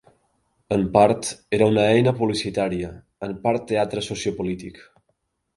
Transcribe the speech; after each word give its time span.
En 0.77 0.85
part, 0.95 1.27
era 1.57 1.67
una 1.73 1.83
eina 1.91 2.15
publicitària, 2.21 2.91
en 3.29 3.39
part 3.47 3.71
teatre 3.73 4.07
sociopolític. 4.11 4.83